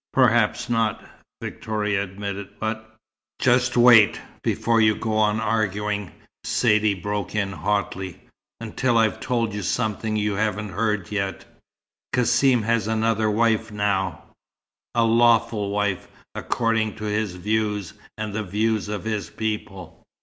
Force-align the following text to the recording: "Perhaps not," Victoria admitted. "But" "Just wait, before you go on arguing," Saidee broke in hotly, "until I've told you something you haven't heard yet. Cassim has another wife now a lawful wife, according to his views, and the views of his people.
"Perhaps 0.13 0.67
not," 0.67 1.05
Victoria 1.43 2.01
admitted. 2.01 2.49
"But" 2.59 2.95
"Just 3.47 3.77
wait, 3.77 4.19
before 4.41 4.81
you 4.81 4.95
go 4.95 5.15
on 5.17 5.39
arguing," 5.39 6.11
Saidee 6.43 6.95
broke 6.99 7.35
in 7.35 7.51
hotly, 7.51 8.19
"until 8.59 8.97
I've 8.97 9.19
told 9.19 9.53
you 9.53 9.61
something 9.61 10.15
you 10.15 10.33
haven't 10.33 10.69
heard 10.69 11.11
yet. 11.11 11.45
Cassim 12.13 12.63
has 12.63 12.87
another 12.87 13.29
wife 13.29 13.71
now 13.71 14.23
a 14.95 15.03
lawful 15.03 15.69
wife, 15.69 16.07
according 16.33 16.95
to 16.95 17.03
his 17.03 17.35
views, 17.35 17.93
and 18.17 18.33
the 18.33 18.41
views 18.43 18.89
of 18.89 19.03
his 19.03 19.29
people. 19.29 20.03